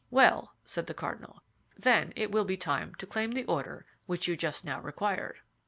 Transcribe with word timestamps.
"Well," 0.09 0.55
said 0.65 0.87
the 0.87 0.95
cardinal, 0.95 1.43
"then 1.77 2.11
it 2.15 2.31
will 2.31 2.43
be 2.43 2.57
time 2.57 2.95
to 2.95 3.05
claim 3.05 3.33
the 3.33 3.45
order 3.45 3.85
which 4.07 4.27
you 4.27 4.35
just 4.35 4.65
now 4.65 4.81
required." 4.81 5.37